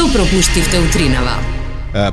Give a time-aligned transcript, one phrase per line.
[0.00, 1.34] Што пропуштивте утринава?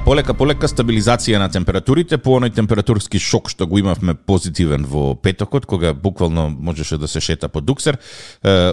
[0.03, 5.63] Полека полека стабилизација на температурите, по оној температурски шок што го имавме позитивен во петокот,
[5.63, 7.95] кога буквално можеше да се шета по дуксер,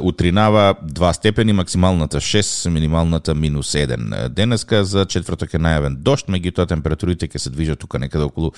[0.02, 4.28] утринава 2 степени, максималната 6, минималната минус 1.
[4.28, 8.50] Денеска за четврток е најавен дошт, меѓутоа температурите ќе се движат тука некаде околу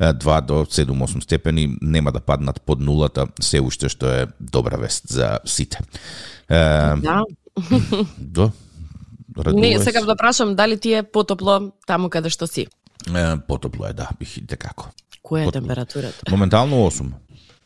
[0.00, 5.04] 2 до 7-8 степени, нема да паднат под нулата, се уште што е добра вест
[5.12, 5.84] за сите.
[6.48, 7.24] Да.
[8.16, 8.52] До,
[9.46, 12.66] Не, сакам да прашам дали ти е потопло таму каде што си.
[13.14, 14.90] Е, потопло е, да, бих и како.
[15.22, 15.60] Која е Потопло.
[15.60, 16.30] температурата?
[16.30, 17.12] Моментално 8.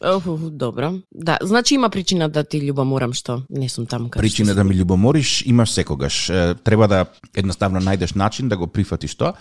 [0.05, 0.95] Оху, добро.
[1.15, 4.65] Да, значи има причина да ти љубоморам што не сум таму каде Причина што да
[4.65, 6.27] ми љубомориш имаш секогаш.
[6.65, 9.35] Треба да едноставно најдеш начин да го прифатиш тоа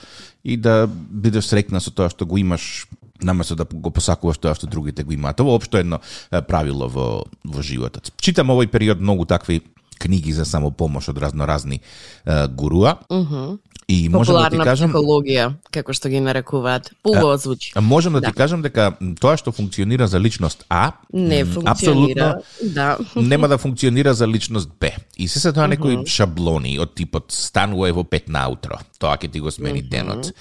[0.43, 2.85] и да бидеш срекна со тоа што го имаш
[3.23, 5.39] наместо да го посакуваш тоа што другите го имаат.
[5.41, 5.99] Ова општо е едно
[6.47, 8.13] правило во во животот.
[8.21, 9.63] Читам овој период многу такви
[10.01, 11.77] книги за самопомош од разноразни
[12.25, 12.97] е, гуруа.
[13.11, 13.59] Мгм.
[13.91, 16.93] И можам да ти кажам психологија, како што ги нарекуваат.
[17.03, 17.73] Поубаво звучи.
[17.75, 18.33] А Можам да, ти Да.
[18.33, 22.39] кажам дека тоа што функционира за личност А, Не функционира.
[22.63, 22.97] Да.
[23.15, 24.91] нема да функционира за личност Б.
[25.17, 28.79] И се се тоа некои шаблони од типот станува во 5 наутро.
[28.99, 30.31] Тоа ќе ти го смени денот.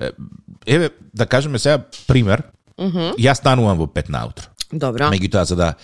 [0.00, 0.10] Е,
[0.66, 2.42] Еве, да кажеме сега пример.
[3.20, 4.48] Јас станувам во 5 наутро.
[4.78, 5.10] Добро.
[5.12, 5.74] Меѓутоа, за да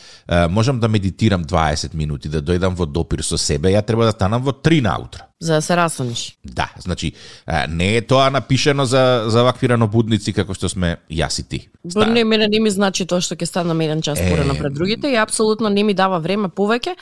[0.49, 4.43] можам да медитирам 20 минути, да дојдам во допир со себе, ја треба да станам
[4.43, 5.29] во 3 наутро.
[5.43, 6.39] За да се расониш.
[6.45, 7.13] Да, значи,
[7.47, 11.59] е, не е тоа напишено за, за вакви ранобудници како што сме јас и ти.
[11.85, 14.31] Бо не, мене не ми значи тоа што ќе станам еден час Е.
[14.31, 16.95] порано пред другите и апсолутно не ми дава време повеќе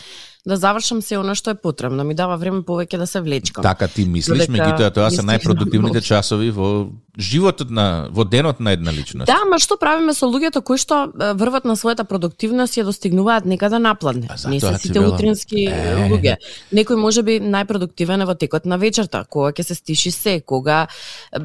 [0.46, 2.04] да завршам се она што е потребно.
[2.04, 3.62] Ми дава време повеќе да се влечкам.
[3.62, 6.88] Така ти мислиш, Додека меѓутоа тоа се најпродуктивните на часови во
[7.18, 9.26] животот на во денот на една личност.
[9.26, 13.44] Да, ма што правиме со луѓето кои што врват на својата продуктивност и ја достигнуваат
[13.44, 14.28] некаде напладне?
[14.48, 15.14] Не се сите велам.
[15.14, 16.08] утрински Е.
[16.08, 16.36] луѓе.
[16.72, 20.86] Некој може би најпродуктивен е во текот на вечерта, кога ќе се стиши се, кога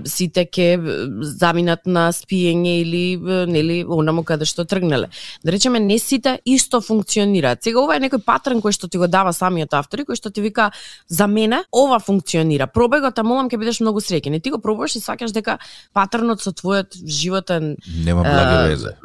[0.06, 0.80] сите ќе
[1.22, 5.10] заминат на спиење или нели онамо каде што тргнале.
[5.44, 7.64] Да речеме не сите исто функционираат.
[7.64, 10.30] Сега ова е некој патрн кој што ти го дава самиот автор и кој што
[10.30, 10.72] ти вика
[11.08, 12.68] за мене ова функционира.
[12.68, 14.36] Пробај го, та молам ќе бидеш многу среќен.
[14.36, 15.58] И ти го пробуваш и сваќаш дека
[15.94, 17.76] патрнот со твојот животен
[18.06, 18.96] Нема благи везе.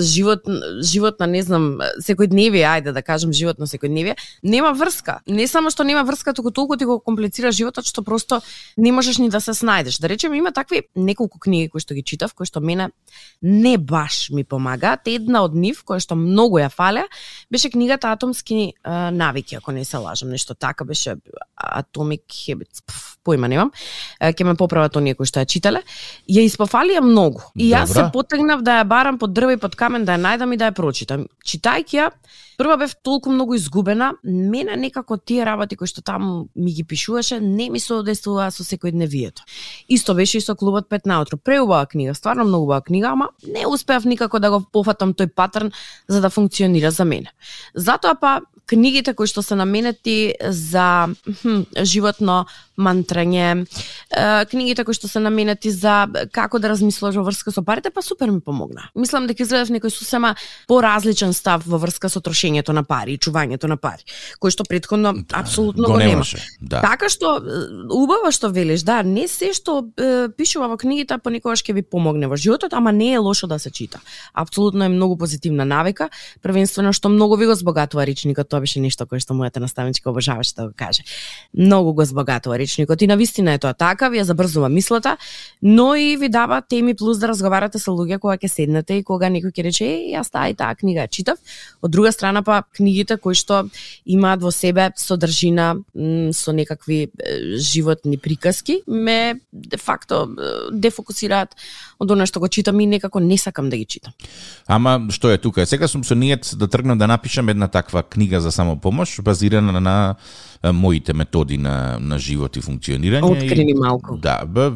[0.00, 0.44] живот
[0.82, 5.20] живот на не знам секојдневие, ајде да кажем живот на секојдневие, нема врска.
[5.26, 8.40] Не само што нема врска, туку толку ти го комплицира животот што просто
[8.76, 10.00] не можеш ни да се снајдеш.
[10.00, 12.90] Да речеме има такви неколку книги кои што ги читав, кои што мене
[13.42, 15.06] не баш ми помагаат.
[15.06, 17.06] Една од нив која што многу ја фале
[17.50, 18.74] беше книгата Атомски
[19.16, 21.16] навики, ако не се лажам, нешто така беше
[21.56, 22.84] Atomic Habits.
[22.86, 23.72] Пф, појма немам.
[24.20, 25.82] Ќе ме поправат оние кои што ја читале.
[26.30, 27.42] Ја испофалија многу.
[27.56, 30.54] И јас се потегнав да ја барам под дрво и под камен да ја најдам
[30.54, 31.26] и да ја прочитам.
[31.46, 32.10] Читајќи ја,
[32.58, 37.40] прва бев толку многу изгубена, мене некако тие работи кои што таму ми ги пишуваше
[37.40, 39.42] не ми се одесуваа со секојдневието.
[39.88, 41.36] Исто беше и со клубот Пет наутро.
[41.36, 45.72] Преубава книга, стварно многу убава книга, ама не успеав никако да го пофатам тој патрн
[46.08, 47.32] за да функционира за мене.
[47.74, 51.08] Затоа па книгите кои што се наменети за
[51.42, 52.44] хм, животно
[52.76, 53.64] мантрање,
[54.10, 58.02] е, книгите кои што се наменети за како да размислуваш во врска со парите, па
[58.02, 58.90] супер ми помогна.
[58.94, 60.34] Мислам дека изгледав некој сосема
[60.68, 64.04] поразличен став во врска со трошењето на пари и чувањето на пари,
[64.42, 66.20] кој што претходно апсолутно го, нема.
[66.20, 66.42] немаше.
[66.60, 66.82] Да.
[66.84, 67.38] Така што
[67.88, 72.28] убаво што велиш, да, не се што е, пишува во книгите понекогаш ќе ви помогне
[72.28, 74.00] во животот, ама не е лошо да се чита.
[74.34, 76.10] Апсолутно е многу позитивна навика,
[76.42, 80.54] првенствено што многу ви го збогатува речникот, тоа беше нешто кое што мојата наставничка обожаваше
[80.56, 81.04] да го каже.
[81.52, 85.16] Многу го збогатува речникот и навистина е тоа така, ви ја забрзува мислата,
[85.62, 89.28] но и ви дава теми плюс да разговарате со луѓе кога ќе седнете и кога
[89.28, 91.38] некој ќе рече, е, јас таа и таа книга ја читав.
[91.82, 93.68] Од друга страна па книгите кои што
[94.06, 95.76] имаат во себе содржина
[96.32, 97.10] со некакви
[97.60, 100.26] животни приказки, ме де факто
[100.72, 101.56] дефокусираат
[101.98, 104.12] од она што го читам и некако не сакам да ги читам.
[104.66, 105.66] Ама што е тука?
[105.66, 110.16] Сега сум со ниет да тргнам да напишам една таква книга за самопомош базирана на
[110.72, 113.24] моите методи на на живот и функционирање.
[113.24, 114.16] Открини малку.
[114.16, 114.70] Да, бе,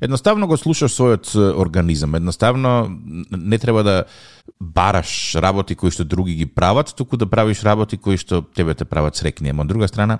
[0.00, 2.14] едноставно го слушаш својот организам.
[2.14, 2.88] Едноставно
[3.30, 4.04] не треба да
[4.60, 8.84] бараш работи кои што други ги прават, туку да правиш работи кои што тебе те
[8.84, 9.50] прават срекни.
[9.50, 10.18] Ама од друга страна,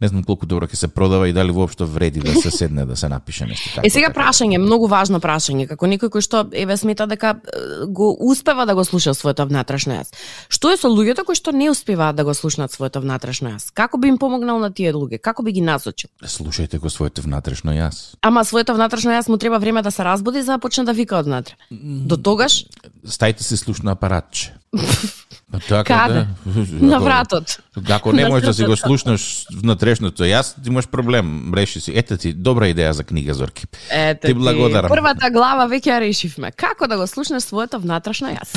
[0.00, 2.96] не знам колку добро ќе се продава и дали воопшто вреди да се седне да
[2.96, 3.82] се напише нешто така.
[3.86, 7.36] Е сега прашање, многу важно прашање, како некој кој што еве смета дека
[7.88, 10.12] го успева да го слуша своето внатрешно јас.
[10.48, 13.70] Што е со луѓето кои што не успеваат да го слушнат своето внатрешно јас?
[13.74, 15.20] Како би им помогнал на тие луѓе?
[15.20, 16.10] Како би ги насочил?
[16.24, 18.16] Слушајте го своето внатрешно јас.
[18.22, 20.92] Ама своето внатрешно внатрешно јас му треба време да се разбуди за да почне да
[20.92, 21.54] вика однатре.
[21.70, 22.64] До тогаш
[23.06, 24.54] Стајте се слушно апаратче.
[25.68, 26.14] Така Каде?
[26.14, 26.26] да.
[26.86, 27.58] на вратот.
[27.90, 31.54] Ако не можеш да си го слушнеш внатрешното јас, ти имаш проблем.
[31.54, 31.92] Реши си.
[31.96, 33.66] Ете ти, добра идеја за книга, Зорки.
[33.90, 34.90] Ете Ти благодарам.
[34.90, 36.52] Првата глава веќе ја решивме.
[36.52, 38.48] Како да го слушнеш своето внатрешно јас?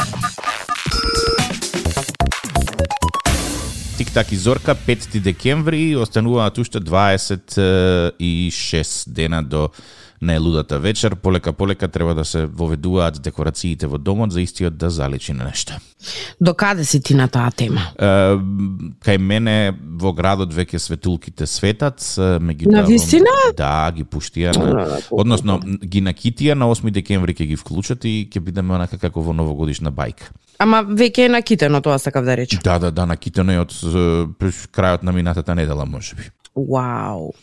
[3.97, 9.69] Тик-так и Зорка, 5 декември, остануваат уште 26 дена до
[10.23, 11.15] најлудата вечер.
[11.15, 15.73] Полека полека треба да се воведуваат декорациите во домот за истиот да заличи на нешто.
[16.41, 17.81] До каде си ти на таа тема?
[17.99, 18.35] Е,
[19.03, 23.33] кај мене во градот веќе светулките светат, меѓутоа На вистина?
[23.57, 28.39] Да, ги пуштија на односно ги накитија на 8 декември ќе ги вклучат и ќе
[28.39, 30.31] бидеме онака како во новогодишна бајка.
[30.63, 32.61] Ама веќе е накитено тоа сакав да речам.
[32.63, 33.73] Да, да, да, накитено е од
[34.71, 36.29] крајот на минатата недела можеби.
[36.55, 37.33] Вау.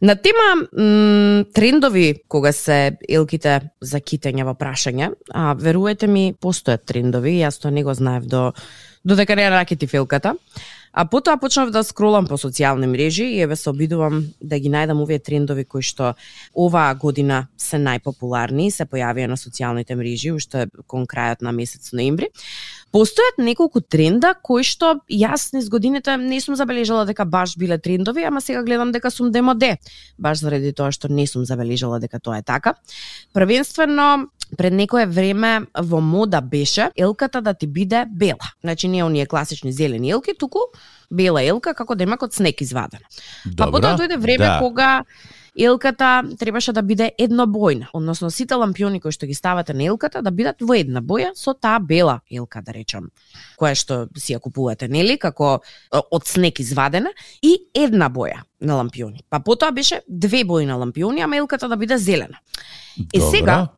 [0.00, 6.86] На тема м, трендови кога се елките за китење во прашање, а верувате ми постојат
[6.88, 8.52] трендови, јас тоа не го знаев до
[9.04, 10.34] додека не ракети филката.
[10.94, 15.02] А потоа почнав да скролам по социјални мрежи и еве се обидувам да ги најдам
[15.02, 16.14] овие трендови кои што
[16.54, 21.90] оваа година се најпопуларни и се појавија на социјалните мрежи уште кон крајот на месец
[21.92, 22.30] ноември.
[22.94, 28.22] Постојат неколку тренда кои што јас низ годините не сум забележала дека баш биле трендови,
[28.22, 29.78] ама сега гледам дека сум демоде,
[30.18, 32.76] баш заради тоа што не сум забележала дека тоа е така.
[33.34, 38.54] Првенствено пред некое време во мода беше елката да ти биде бела.
[38.60, 40.58] Значи не оние класични зелени елки, туку
[41.10, 43.04] бела елка како демак од снег извадена.
[43.56, 44.58] Па потоа дојде време да.
[44.58, 45.04] кога
[45.58, 50.30] елката требаше да биде еднобојна, односно сите лампиони кои што ги ставате на елката да
[50.34, 53.10] бидат во една боја со таа бела елка, да речам,
[53.60, 58.80] која што си ја купувате, нели, како е, од снег извадена и една боја на
[58.80, 59.24] лампиони.
[59.30, 62.38] Па потоа беше две бои на лампиони, ама елката да биде зелена.
[63.12, 63.30] Е Добро.
[63.30, 63.68] сега,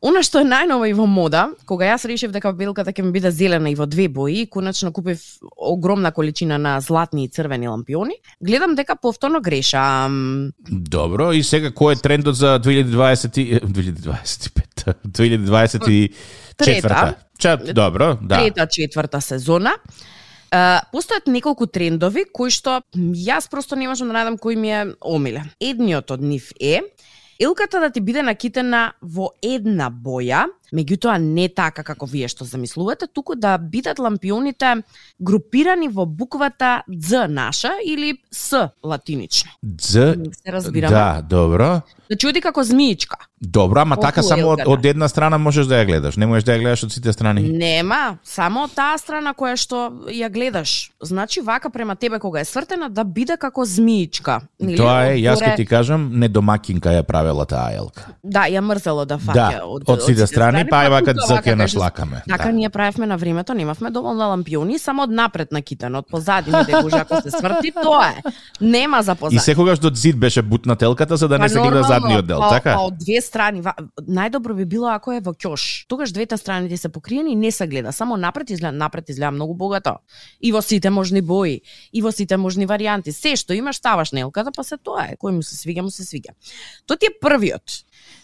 [0.00, 3.32] Она што е најново и во мода, кога јас решив дека белката ќе ми биде
[3.34, 5.18] зелена и во две бои, и конечно купив
[5.56, 10.52] огромна количина на златни и црвени лампиони, гледам дека повторно грешам.
[10.70, 16.12] Добро, и сега кој е трендот за 2020 и- 2025 2024
[16.58, 17.14] Трета.
[17.72, 18.38] Добро, да.
[18.38, 19.74] трета, четврта сезона.
[20.48, 24.78] Uh, постојат неколку трендови кои што јас просто не можам да најдам кој ми е
[25.04, 25.50] омилен.
[25.60, 26.80] Едниот од нив е
[27.38, 33.06] Илката да ти биде накитена во една боја, меѓутоа не така како вие што замислувате,
[33.06, 34.82] туку да бидат лампионите
[35.20, 39.50] групирани во буквата Дз наша или С латинично.
[39.62, 40.16] Дз, Се
[40.46, 40.90] разбираме.
[40.90, 41.80] да, добро.
[42.06, 43.16] Значи оди како змиичка.
[43.40, 44.70] Добро, ама така само од, елката.
[44.70, 47.42] од една страна можеш да ја гледаш, не можеш да ја гледаш од сите страни.
[47.42, 49.76] Нема, само од таа страна која што
[50.08, 50.90] ја гледаш.
[51.00, 54.40] Значи вака према тебе кога е свртена да биде како змиичка.
[54.60, 54.76] Нели?
[54.76, 58.06] Тоа е, јас Одгоре- ти кажам, недомакинка ја правела таа елка.
[58.24, 61.74] Да, ја мрзело да фаќа Да, од сите страни, па вака тука дзак ја кажеш,
[61.74, 62.22] нашлакаме.
[62.28, 62.52] Така Да.
[62.52, 66.88] ние правевме на времето, немавме доволно лампиони, само од напред накитано, од позади не дека
[66.92, 68.22] ако се сврти, тоа е.
[68.60, 69.36] Нема за позади.
[69.36, 72.38] И секогаш до зид беше бутна телката за да не Па се гледа задниот дел,
[72.38, 72.74] па, така?
[72.74, 75.86] Па од две страни, ва- најдобро би било ако е во ќош.
[75.88, 79.30] Тогаш двете страни ти се покриени и не се гледа, само напред изгледа, напред изгледа
[79.30, 79.94] многу богато.
[80.40, 81.60] И во сите можни бои,
[81.92, 83.10] и во сите можни варијанти.
[83.10, 85.16] Се што имаш ставаш на елката, па се тоа е.
[85.16, 86.30] Кој му се свига, му се свига.
[86.86, 87.62] Тоа ти е првиот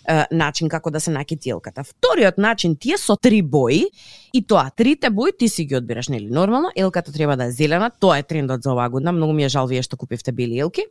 [0.09, 1.85] е, начин како да се наки тилката.
[1.85, 3.85] Вториот начин ти е со три бои
[4.33, 6.71] и тоа трите бои ти си ги одбираш нели нормално.
[6.77, 9.13] Елката треба да е зелена, тоа е трендот за оваа година.
[9.13, 10.87] Многу ми е жал вие што купивте бели елки.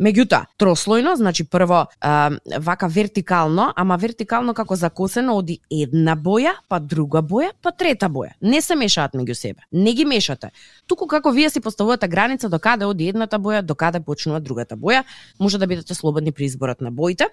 [0.00, 6.78] Меѓутоа, трослојно, значи прво а, вака вертикално, ама вертикално како закосено оди една боја, па
[6.80, 8.32] друга боја, па трета боја.
[8.40, 9.66] Не се мешаат меѓу себе.
[9.72, 10.54] Не ги мешате.
[10.86, 14.76] Туку како вие си поставувате граница до каде оди едната боја, до каде почнува другата
[14.76, 15.04] боја,
[15.38, 17.28] може да бидете слободни при изборот на боите.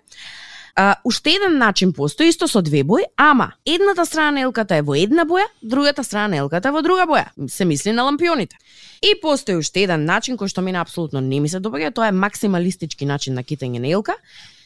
[0.80, 4.84] А, уште еден начин постои, исто со две бои, ама едната страна на елката е
[4.86, 7.32] во една боја, другата страна на елката е во друга боја.
[7.50, 8.56] Се мисли на лампионите.
[9.02, 12.14] И постои уште еден начин кој што мене апсолутно не ми се допаѓа, тоа е
[12.14, 14.14] максималистички начин на китење на елка.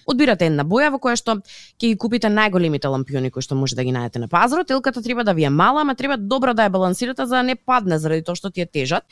[0.04, 1.38] Одбирате една боја во која што
[1.80, 4.68] ќе ги купите најголемите лампиони кои што може да ги најдете на пазарот.
[4.68, 7.56] Елката треба да ви е мала, ама треба добро да ја балансирате за да не
[7.56, 9.08] падне заради тоа што ти е тежат.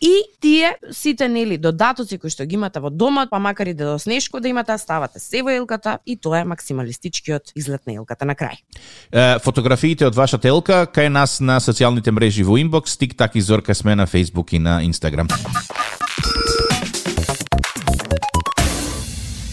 [0.00, 3.92] И тие сите нели додатоци кои што ги имате во домот, па макар и да
[3.92, 8.28] до снешко да имате, ставате се во елката и тоа е максималистичкиот изглед на елката
[8.28, 8.60] на крај.
[9.12, 13.40] Е, фотографиите од вашата елка кај нас на социјалните мрежи во инбокс, тик так и
[13.40, 15.32] Зорка сме на Facebook и на Instagram.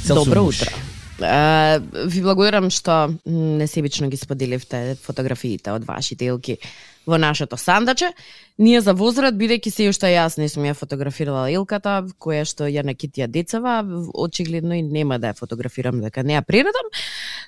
[0.08, 0.93] Добро утро.
[1.22, 6.58] А, ви благодарам што несебично ги споделивте фотографиите од вашите илки
[7.06, 8.14] во нашето сандаче.
[8.58, 12.86] Ние за возраст, бидејќи се уште јас не сум ја фотографирала илката, која што ја
[12.86, 13.82] на китија децава,
[14.14, 16.90] очигледно и нема да ја фотографирам дека не ја прередам,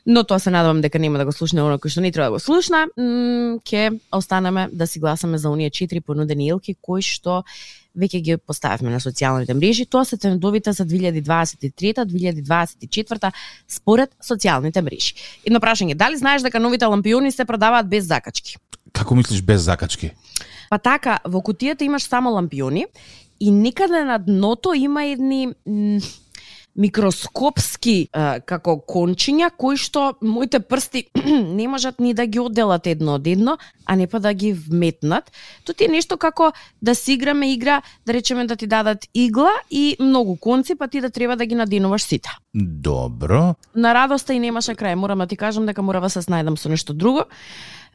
[0.05, 2.37] но тоа се надевам дека нема да го слушне оно кој што не треба да
[2.37, 2.85] го слушна,
[3.63, 7.43] ке останеме да си гласаме за оние четири понудени илки кои што
[7.97, 9.85] веќе ги поставивме на социјалните мрежи.
[9.85, 13.31] Тоа се трендовите за 2023-2024
[13.67, 15.13] според социјалните мрежи.
[15.45, 18.57] Едно прашање, дали знаеш дека новите лампиони се продаваат без закачки?
[18.91, 20.11] Како мислиш без закачки?
[20.69, 22.85] Па така, во кутијата имаш само лампиони
[23.39, 25.53] и некаде на дното има едни
[26.75, 31.05] микроскопски а, како кончиња кои што моите прсти
[31.59, 35.31] не можат ни да ги одделат едно од едно, а не па да ги вметнат.
[35.65, 36.51] Тоа ти е нешто како
[36.81, 41.01] да си играме игра, да речеме да ти дадат игла и многу конци, па ти
[41.01, 42.29] да треба да ги наденуваш сите.
[42.53, 43.55] Добро.
[43.75, 44.95] На радоста и немаше крај.
[44.95, 47.25] Морам да ти кажам дека мора да се снајдам со нешто друго.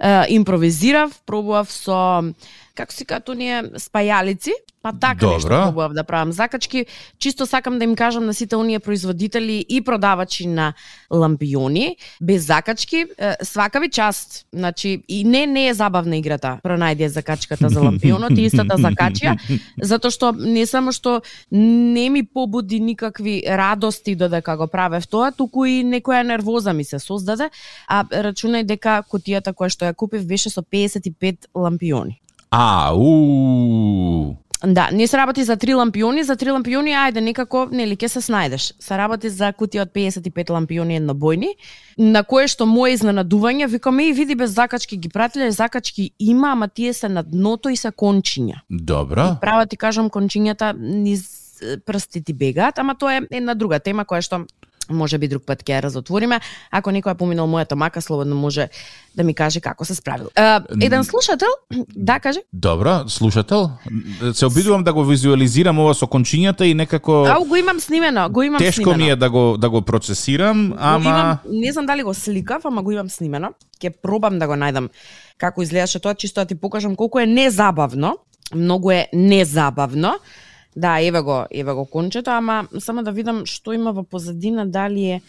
[0.01, 2.33] Uh, импровизирав, пробував со
[2.81, 5.35] како си като ние спајалици, па така Добро.
[5.35, 6.87] нешто пробував да правам закачки.
[7.19, 10.73] Чисто сакам да им кажам на сите оние производители и продавачи на
[11.11, 13.05] лампиони без закачки,
[13.43, 14.47] свака част.
[14.53, 16.59] Значи и не не е забавна играта.
[16.65, 19.37] Пронајде закачката за лампионот и истата закачија,
[19.83, 21.21] затоа што не само што
[21.53, 26.99] не ми побуди никакви радости додека го правев тоа, туку и некоја нервоза ми се
[26.99, 27.51] создаде,
[27.89, 32.21] а рачунај дека кутијата која што ја купив беше со 55 лампиони.
[32.51, 34.37] А, у.
[34.65, 38.21] Да, не се работи за три лампиони, за три лампиони ајде некако нели ќе се
[38.21, 38.75] снајдеш.
[38.77, 41.55] Се работи за кутија од 55 лампиони еднобојни,
[41.97, 46.69] на кое што моje изненадување викаме и види без закачки ги пратиле, закачки има, ама
[46.69, 48.61] тие се на дното и се кончиња.
[48.71, 49.37] Добро.
[49.41, 51.41] Права ти кажам кончињата низ
[51.87, 54.45] прстите ти бегаат, ама тоа е една друга тема која што
[54.91, 56.41] може би друг пат ќе ја разотвориме.
[56.71, 58.69] Ако некој е поминал мојата мака, слободно може
[59.15, 60.31] да ми каже како се справил.
[60.37, 61.49] Uh, еден слушател,
[61.97, 62.41] да, каже?
[62.53, 63.71] Добро, слушател.
[64.33, 68.43] Се обидувам да го визуализирам ова со кончињата и некако А, го имам снимено, го
[68.43, 69.05] имам Тешко снимено.
[69.05, 72.83] ми е да го да го процесирам, ама имам, не знам дали го сликав, ама
[72.83, 73.53] го имам снимено.
[73.81, 74.91] Ќе пробам да го најдам
[75.39, 78.17] како изгледаше тоа, чисто да ти покажам колку е незабавно.
[78.55, 80.19] Многу е незабавно.
[80.77, 85.05] Да, еве го, еве го кончето, ама само да видам што има во позадина, дали
[85.19, 85.21] е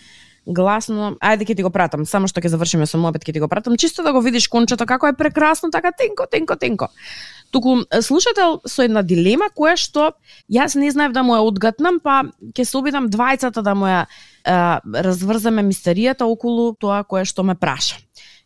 [0.45, 1.15] гласно.
[1.21, 3.77] Ајде ќе ти го пратам, само што ќе завршиме со мобет ќе ти го пратам,
[3.77, 6.89] чисто да го видиш кончето како е прекрасно, така тенко, тенко, тенко.
[7.51, 10.11] Туку слушател со една дилема која што
[10.49, 14.05] јас не знаев да му ја одгатнам, па ќе се обидам двајцата да му ја
[14.85, 17.97] разврзаме мистеријата околу тоа кое што ме праша.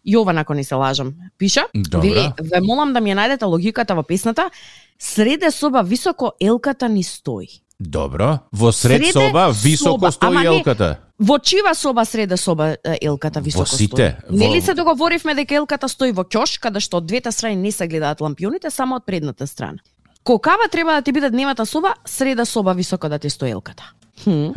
[0.08, 2.00] Јован, ако не се лажам, пиша, Добра.
[2.00, 4.50] вели, ве молам да ми ја најдете логиката во песната,
[5.00, 7.48] среде соба високо елката ни стои.
[7.80, 8.40] Добро.
[8.54, 10.98] Во сред Среде соба високо соба, стои ама не- елката.
[11.20, 14.38] Во чива соба среде соба елката високо сите, стои?
[14.38, 17.72] Нели во- се договоривме дека елката стои во ќош, каде што од двете страни не
[17.72, 19.78] се гледаат лампионите, само од предната страна.
[20.24, 23.92] Кокава треба да ти биде дневната соба, среда соба високо да ти стои елката.
[24.24, 24.48] Хм.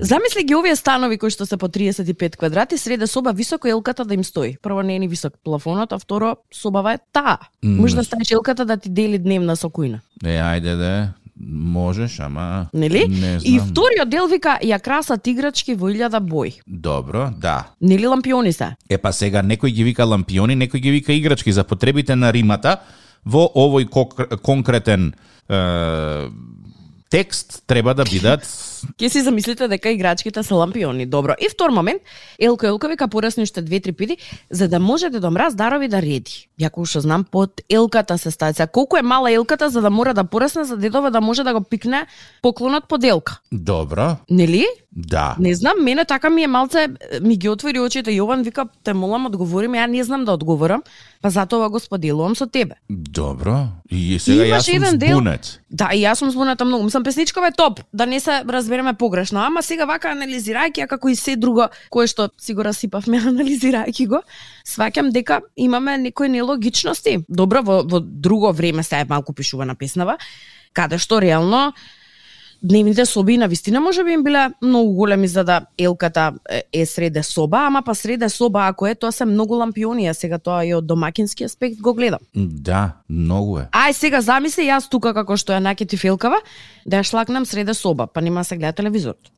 [0.00, 4.14] Замисли ги овие станови кои што се по 35 квадрати, среде соба високо елката да
[4.14, 4.56] им стои.
[4.62, 7.38] Прво не е ни висок плафонот, а второ собава е таа.
[7.62, 10.00] Може да ставиш елката да ти дели дневна со кујна.
[10.24, 13.08] Е, ајде да можеш, ама Нели?
[13.08, 13.44] Не знам.
[13.44, 16.60] И вториот дел вика ја красат играчки во илјада бој.
[16.66, 17.68] Добро, да.
[17.80, 18.76] Нели лампиони се?
[18.88, 22.80] Е па сега некој ги вика лампиони, некој ги вика играчки за потребите на римата
[23.24, 23.88] во овој
[24.40, 25.12] конкретен
[25.48, 26.28] е,
[27.10, 28.46] текст треба да бидат
[28.98, 31.06] Ке си замислите дека играчките се лампиони.
[31.06, 31.32] Добро.
[31.40, 32.02] И втор момент,
[32.38, 34.16] Елко Елко вика порасни уште две-три пиди,
[34.50, 36.48] за да може да домраз дарови да реди.
[36.60, 38.52] Јако уште знам под елката се стаја.
[38.52, 41.52] Сега, Колку е мала елката за да мора да порасне за дедове да може да
[41.52, 42.06] го пикне
[42.42, 43.38] поклонот под елка.
[43.52, 44.16] добро.
[44.30, 44.66] Нели?
[44.92, 45.36] Да.
[45.38, 46.88] Не знам, мене така ми е малце,
[47.22, 48.10] ми ги отвори очите.
[48.10, 50.82] Јован вика, те молам, одговори ми, ја не знам да одговорам,
[51.22, 52.74] па затоа го споделувам со тебе.
[52.90, 53.66] Добро.
[53.90, 55.60] И сега јас сум еден дел- збунет.
[55.70, 56.84] Да, и јас сум збуната многу.
[56.84, 59.40] Мислам, песничкава е топ, да не се разбереме погрешно.
[59.40, 64.06] Ама сега вака анализирајќи, а како и се друго, кое што си го расипавме анализирајќи
[64.06, 64.22] го,
[64.66, 67.24] сваќам дека имаме некои нелогичности.
[67.28, 70.18] Добро, во, во друго време се е малку пишувана песнава,
[70.72, 71.72] каде што реално
[72.62, 76.32] дневните соби на вистина може би им биле многу големи за да елката
[76.72, 80.38] е- среде соба, ама па среде соба ако е, тоа се многу лампиони, а сега
[80.38, 82.20] тоа и од домакински аспект го гледам.
[82.34, 83.68] Да, многу е.
[83.72, 86.36] Ај сега замисли јас тука како што ја накети филкава,
[86.86, 89.30] да ја шлакнам среде соба, па нема да се гледа телевизорот.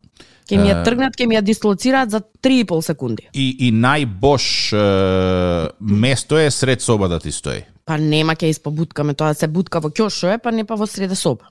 [0.48, 3.28] Ке ми ја тргнат, ке ми ја дислоцираат за 3,5 секунди.
[3.34, 7.62] И, и најбош е, место е сред соба да ти стои.
[7.86, 10.86] Па нема ке испобуткаме тоа да се бутка во ќошо е, па не па во
[10.86, 11.48] среде соба.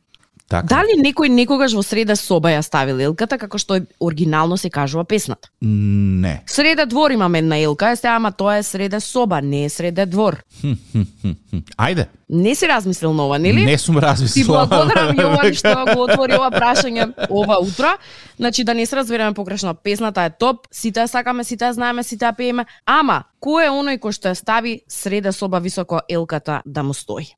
[0.52, 0.68] Така.
[0.68, 5.48] Дали некој некогаш во среда соба ја ставил елката како што оригинално се кажува песната?
[5.64, 6.42] Не.
[6.46, 10.06] Среда двор имам една елка, е се ама тоа е среда соба, не е среда
[10.06, 10.42] двор.
[11.80, 12.10] Ајде.
[12.30, 13.64] Не си размислил на ова, нели?
[13.66, 14.48] Не сум Ти размислил.
[14.48, 17.96] благодарам Јован што го отвори ова прашање ова утро.
[18.36, 22.04] Значи да не се разбереме погрешно, песната е топ, сите ја сакаме, сите ја знаеме,
[22.04, 26.62] сите ја пееме, ама кој е оној кој што ја стави среда соба високо елката
[26.66, 27.32] да му стои?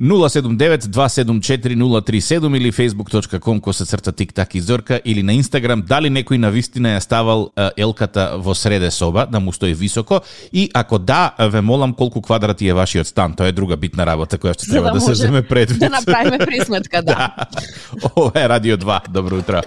[0.00, 6.88] 079-274-037 или facebook.com коса црта тик-так и зорка или на Инстаграм дали некој на вистина
[6.96, 10.20] ја ставал елката во среде соба да му стои високо
[10.52, 14.38] и ако да, ве молам колку квадрати е вашиот стан, тоа е друга битна работа
[14.38, 15.78] која што треба да да, се земе предвид.
[15.78, 17.36] Да направиме пресметка, да.
[18.16, 19.12] Ова е Радио 2.
[19.12, 19.60] Добро утро.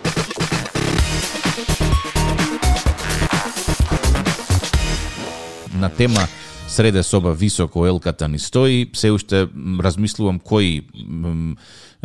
[5.77, 6.27] На тема
[6.67, 9.45] среде соба високо елката ни стои, се уште
[9.79, 11.55] размислувам кој м,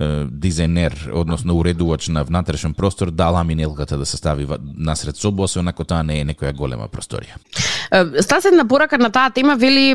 [0.01, 5.59] дизајнер, односно уредувач на внатрешен простор да ламин елката да се стави насред соба, се
[5.59, 7.37] онако таа не е некоја голема просторија.
[7.93, 9.91] Е, Стас една порака на таа тема вели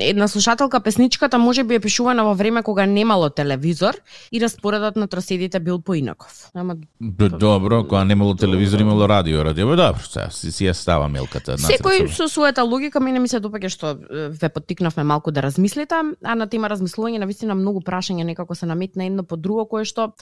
[0.00, 3.94] една слушателка песничката може би е пишувана во време кога немало телевизор
[4.32, 6.50] и распоредот на троседите бил поинаков.
[6.54, 11.16] Ама Добро, кога немало телевизор, имало радио, радио, бе, добро, сега си, си ја ставам
[11.16, 13.98] елката насред Секој со својата логика мене ми се допаѓа што
[14.32, 15.94] ве поттикнавме малку да размислите,
[16.24, 18.66] а на тема размислување на вистина многу прашања некако се
[18.96, 20.12] наметна едно по друго кое што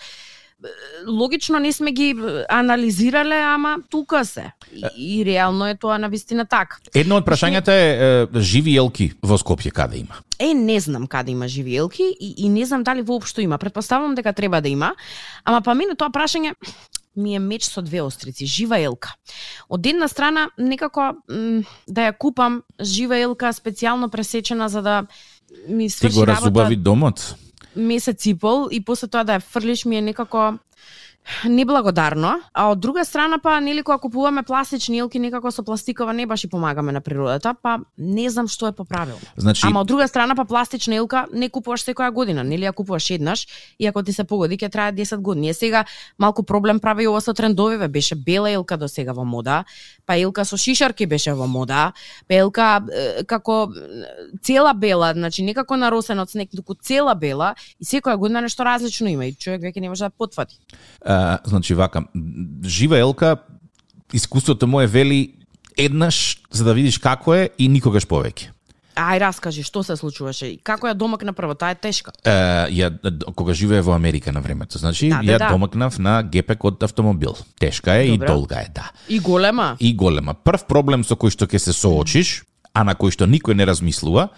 [1.07, 2.14] логично не сме ги
[2.49, 4.52] анализирале, ама тука се.
[4.97, 6.79] И, и реално е тоа на вистина така.
[6.95, 7.88] Едно од прашањата е,
[8.38, 10.23] е живи елки во Скопје каде има?
[10.38, 13.59] Е, не знам каде има живи елки и, и не знам дали воопшто има.
[13.59, 14.95] Предпоставувам дека треба да има,
[15.45, 16.55] ама па мене тоа прашање
[17.17, 19.12] ми е меч со две острици, жива елка.
[19.69, 21.12] Од една страна, некако
[21.88, 25.07] да ја купам жива елка специјално пресечена за да
[25.69, 27.35] ми Ти сврши го работа разубави домот?
[27.76, 30.59] Месец и пол и после тоа да ја фрлиш ми е некако
[31.45, 36.26] неблагодарно, а од друга страна па нели кога купуваме пластични елки некако со пластикова не
[36.26, 39.23] баш и помагаме на природата, па не знам што е поправилно.
[39.37, 43.11] Значи, Ама од друга страна па пластична елка не купуваш секоја година, нели ја купуваш
[43.11, 43.47] еднаш
[43.79, 45.49] и ако ти се погоди ќе трае 10 години.
[45.49, 45.85] Е сега
[46.19, 49.64] малку проблем прави ова со трендовиве, беше бела елка до сега во мода,
[50.07, 51.93] па елка со шишарки беше во мода,
[52.29, 53.71] па елка е, како
[54.43, 58.64] цела бела, значи не како наросен од снег, туку цела бела и секоја година нешто
[58.64, 60.59] различно има и човек веќе не може да потфати.
[61.12, 62.04] А, значи вака,
[62.64, 63.37] жива елка,
[64.12, 65.34] искуството му е вели
[65.76, 68.49] еднаш за да видиш како е и никогаш повеќе.
[68.93, 72.13] Ај раскажи што се случуваше и како ја домакна прво, таа е тешка.
[72.28, 72.32] Е,
[72.76, 72.91] ја
[73.32, 74.76] кога живее во Америка на времето.
[74.78, 75.49] Значи, Да, да, ја да.
[75.49, 77.32] домакнав на гепек од автомобил.
[77.58, 78.25] Тешка е Добро.
[78.25, 78.91] и долга е, да.
[79.08, 79.76] И голема.
[79.80, 80.34] И голема.
[80.34, 84.28] Прв проблем со кој што ќе се соочиш, а на кој што никој не размислува,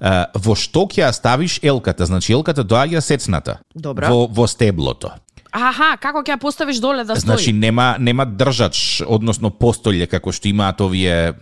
[0.00, 2.06] е, во што ќе ја ставиш елката?
[2.08, 4.08] Значи, елката доаѓа сецната Добро.
[4.08, 5.12] во, во стеблото.
[5.52, 7.24] Аха, како ќе ја поставиш доле да стои?
[7.30, 11.32] Значи нема нема држач, односно постолје како што имаат овие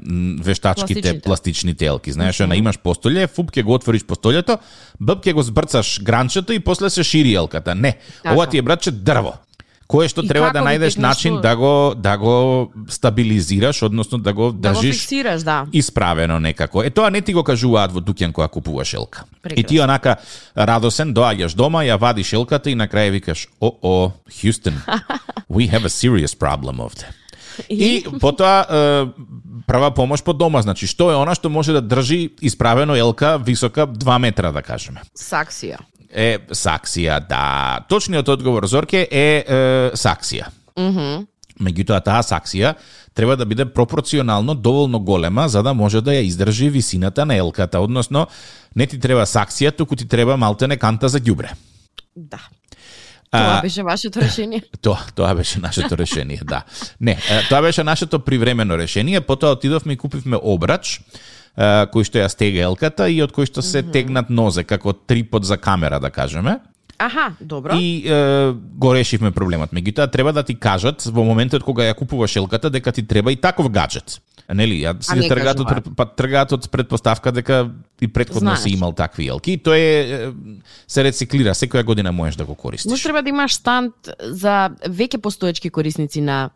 [0.47, 1.21] вештачките Пластичните.
[1.27, 2.13] пластичните елки.
[2.13, 4.59] Знаеш, она имаш постолје, фуп ќе го отвориш постолјето,
[5.01, 7.75] бб ќе го збрцаш гранчето и после се шири елката.
[7.75, 8.35] Не, Така.
[8.35, 9.35] ова ти е братче дрво.
[9.87, 14.51] Кое што И треба да најдеш начин да го да го стабилизираш, односно да го
[14.53, 15.67] да го држиш фиксираш, да.
[15.73, 16.83] исправено некако.
[16.83, 19.25] Е тоа не ти го кажуваат во дуќан кога купуваш елка.
[19.43, 19.61] Прекрасно.
[19.61, 20.17] И ти онака
[20.57, 24.75] радосен доаѓаш дома, ја вадиш елката и на крај викаш: "О, о, Houston,
[25.51, 27.07] we have a serious problem ovde."
[27.69, 29.07] И потоа е,
[29.67, 33.87] прва помош по дома, значи што е она што може да држи исправено елка висока
[33.87, 35.01] 2 метра да кажеме.
[35.17, 35.79] Саксија.
[36.11, 37.81] Е саксија, да.
[37.89, 40.51] Точниот одговор Зорке е, е саксија.
[41.57, 42.75] Меѓутоа таа саксија
[43.17, 47.81] треба да биде пропорционално доволно голема за да може да ја издржи висината на елката,
[47.81, 48.27] односно
[48.77, 51.57] не ти треба саксија, туку ти треба малтене канта за ѓубре.
[52.17, 52.41] Да.
[53.31, 54.63] Тоа беше вашето решение.
[54.83, 56.63] Тоа, тоа беше нашето решение, да.
[57.01, 61.01] Не, тоа беше нашето привремено решение, потоа отидовме и купивме обрач,
[61.57, 65.57] кој што ја стега елката и од кој што се тегнат нозе, како трипод за
[65.57, 66.59] камера, да кажеме.
[66.99, 67.77] Аха, добро.
[67.77, 69.73] И е, го решивме проблемот.
[69.73, 73.37] Меѓутоа треба да ти кажат во моментот кога ја купуваш елката дека ти треба и
[73.37, 74.21] таков гаджет.
[74.55, 78.63] Нели, ја А си не тргаат од, па, тргаат од предпоставка дека и предходно Знаеш.
[78.63, 79.53] си имал такви елки.
[79.53, 80.31] И тоа е,
[80.87, 82.91] се рециклира, секоја година можеш да го користиш.
[82.91, 86.51] Може треба да имаш станд за веќе постоечки корисници на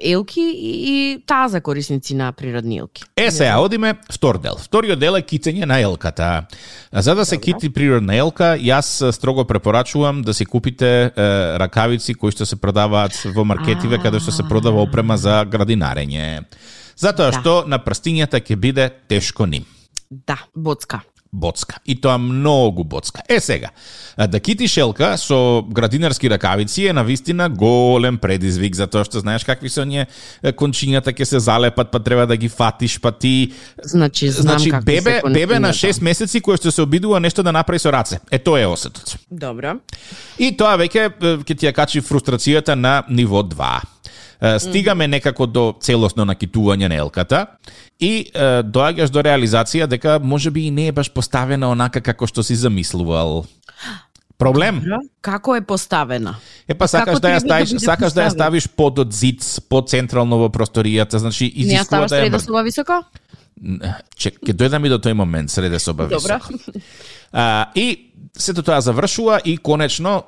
[0.00, 3.02] елки и, таа за корисници на природни елки.
[3.16, 4.54] Е, сега одиме втор дел.
[4.60, 6.46] Вториот дел е китење на елката.
[6.92, 11.10] За да се кити природна елка, јас строго препорачувам да си купите е,
[11.58, 16.44] ракавици кои што се продаваат во маркетиве каде што се продава опрема за градинарење.
[16.96, 17.40] Затоа Да.
[17.40, 19.64] што на прстињата ќе биде тешко ним.
[20.10, 21.00] Да, боцка.
[21.32, 21.76] боцка.
[21.84, 23.20] И тоа многу боцка.
[23.28, 23.68] Е сега,
[24.28, 29.68] да китиш елка со градинарски ракавици е на вистина голем предизвик, затоа што знаеш какви
[29.68, 30.06] се оние
[30.42, 33.52] кончињата ќе се залепат, па треба да ги фатиш, па ти...
[33.82, 36.00] Значи, знам значи какви бебе, се бебе на кончињата.
[36.00, 38.20] 6 месеци кој што се обидува нешто да направи со раце.
[38.30, 39.18] Е тоа е осетот.
[39.30, 39.76] Добро.
[40.38, 43.95] И тоа веќе ќе ти ја качи фрустрацијата на ниво 2.
[44.58, 47.46] Стигаме некако до целосно накитување на елката
[48.00, 52.42] и доаѓаш до реализација дека може би и не е баш поставена онака како што
[52.44, 53.46] си замислувал.
[54.38, 54.82] Проблем?
[55.24, 56.34] Како е поставена?
[56.68, 59.14] Е па сакаш Како да ја да ставиш, биде сакаш да ја ставиш под од
[59.16, 62.44] зид, под централно во просторијата, значи Не изискува ставаш да ја мр...
[62.44, 63.00] соба високо?
[64.16, 66.52] Чек, ќе дојдам и до тој момент, среде соба високо.
[67.32, 70.22] А, и сето тоа завршува и конечно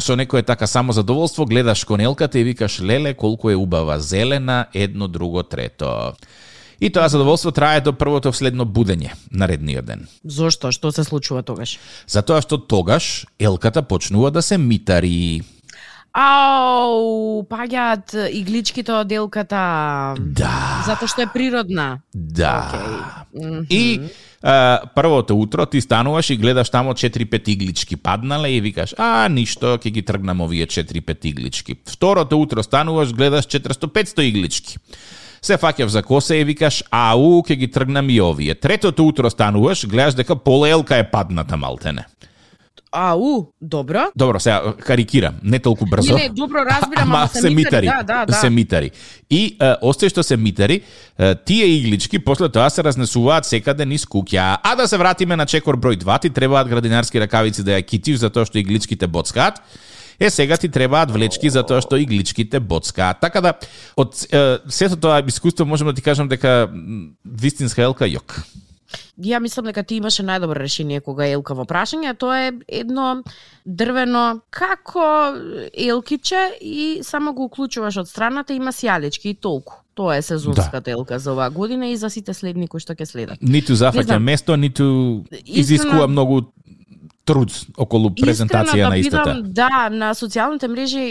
[0.00, 5.08] со некое така само задоволство гледаш конелката и викаш леле колку е убава зелена, едно,
[5.08, 6.12] друго, трето.
[6.80, 10.08] И тоа задоволство трае до првото вследно будење наредниот ден.
[10.24, 10.72] Зошто?
[10.72, 11.76] Што се случува тогаш?
[12.08, 15.44] Затоа што тогаш елката почнува да се митари.
[16.16, 20.16] Ау, паѓаат игличките од делката.
[20.18, 20.82] Да.
[20.88, 22.00] Затоа што е природна.
[22.14, 22.72] Да.
[23.36, 23.68] Океј.
[23.68, 24.08] И а,
[24.94, 29.90] првото утро ти стануваш и гледаш тамо 4-5 иглички паднале и викаш, а, ништо, ќе
[29.90, 31.76] ги тргнам овие 4-5 иглички.
[31.88, 34.78] Второто утро стануваш, гледаш 400-500 иглички.
[35.42, 38.54] Се фаќав за коса и викаш, ау, ќе ги тргнам и овие.
[38.54, 42.04] Третото утро стануваш, гледаш дека пола елка е падната малтене.
[42.92, 44.10] Ау, добро.
[44.16, 46.14] Добро, сега карикирам, не толку брзо.
[46.14, 47.86] Не, не, добро разбирам, Ама се митари.
[47.86, 48.32] Да, да, да.
[48.32, 48.90] Се митари.
[49.30, 50.80] И е, остај што се митари,
[51.14, 54.58] е, тие иглички после тоа се разнесуваат секаде низ куќа.
[54.62, 58.18] А да се вратиме на чекор број 2, ти требаат градинарски ракавици да ја китиш
[58.26, 59.62] затоа што игличките боцкаат.
[60.18, 63.22] Е, сега ти требаат влечки затоа што игличките боцкаат.
[63.22, 63.54] Така да,
[63.94, 66.66] од е, сето тоа искуство можам да ти кажам дека
[67.22, 68.42] вистинска елка јок.
[69.20, 73.22] Ја мислам дека ти имаше најдобро решение кога елка во прашање, а тоа е едно
[73.66, 75.34] дрвено како
[75.74, 79.74] елкиче и само го уклучуваш од страната има сјалички и толку.
[79.94, 80.90] Тоа е сезонската да.
[80.90, 83.42] елка за оваа година и за сите следни кои што ќе следат.
[83.42, 86.40] Ниту зафаќа место, ниту изискува Искрено- многу
[87.30, 89.34] труд околу презентација Искрено на истата.
[89.34, 91.04] бидам, да, на социјалните мрежи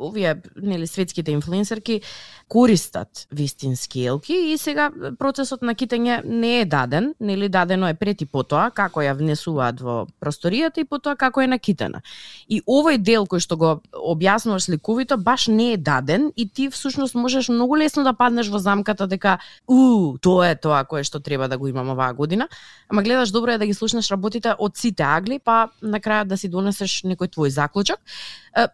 [0.00, 2.00] овие нели светските инфлуенсерки
[2.48, 8.22] користат вистински елки и сега процесот на китење не е даден, нели дадено е пред
[8.22, 12.02] и потоа како ја внесуваат во просторијата и потоа како е накитена.
[12.48, 17.14] И овој дел кој што го објаснуваш сликовито баш не е даден и ти всушност
[17.14, 21.48] можеш многу лесно да паднеш во замката дека у, тоа е тоа кое што треба
[21.48, 22.48] да го имам оваа година,
[22.88, 26.36] ама гледаш добро е да ги слушнеш работите од сите агли, па на крајот да
[26.36, 28.00] си донесеш некој твој заклучок.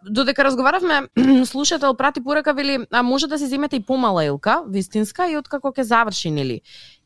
[0.03, 1.09] Додека разговаравме,
[1.47, 5.73] слушател прати порака вели, а може да се земете и помала елка, вистинска, и откако
[5.73, 6.61] ќе заврши, нели?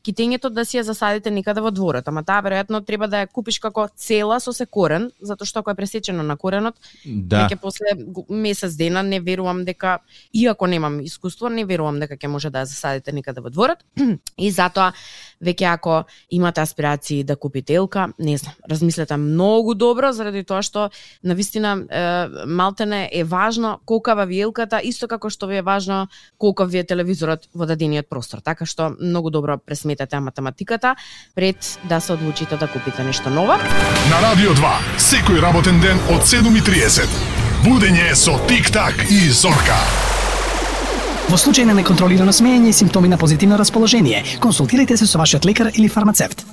[0.05, 3.59] Китењето да си ја засадите некаде во дворот, ама таа веројатно треба да ја купиш
[3.59, 7.47] како цела со се корен, затоа што ако е пресечено на коренот, Да.
[7.47, 7.95] веќе после
[8.29, 9.99] месец дена не верувам дека
[10.33, 13.83] иако немам искуство, не верувам дека ќе може да ја засадите некаде во дворот.
[14.37, 14.93] и затоа
[15.41, 20.89] веќе ако имате аспирации да купите елка, не знам, размислете многу добро заради тоа што
[21.23, 26.07] на вистина е, малтене е важно колкава ви елката, исто како што ви е важно
[26.37, 28.41] колкав ви е телевизорот во дадениот простор.
[28.41, 29.57] Така што многу добро
[29.95, 30.95] пресметете математиката
[31.35, 33.53] пред да се одлучите да купите нешто ново.
[34.09, 37.07] На Радио 2, секој работен ден од 7.30.
[37.63, 39.79] Будење со Тик-так и Зорка.
[41.29, 45.71] Во случај на неконтролирано смеење и симптоми на позитивно расположение, консултирайте се со вашиот лекар
[45.73, 46.45] или фармацевт.